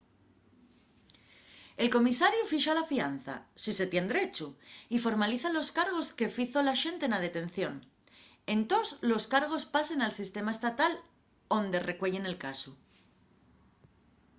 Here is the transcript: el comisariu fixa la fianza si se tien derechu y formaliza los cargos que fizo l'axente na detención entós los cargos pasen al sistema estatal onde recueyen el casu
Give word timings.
el 1.83 1.89
comisariu 1.95 2.47
fixa 2.53 2.73
la 2.77 2.83
fianza 2.91 3.35
si 3.65 3.71
se 3.79 3.85
tien 3.91 4.09
derechu 4.11 4.47
y 4.95 5.03
formaliza 5.05 5.55
los 5.57 5.69
cargos 5.77 6.07
que 6.17 6.33
fizo 6.37 6.59
l'axente 6.63 7.05
na 7.09 7.23
detención 7.25 7.73
entós 8.57 8.87
los 9.11 9.23
cargos 9.33 9.63
pasen 9.75 9.99
al 10.01 10.17
sistema 10.21 10.51
estatal 10.57 10.93
onde 11.59 11.85
recueyen 11.89 12.25
el 12.31 12.37
casu 12.45 12.71